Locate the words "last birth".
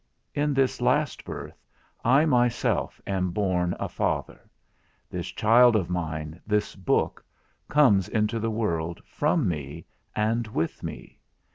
0.81-1.61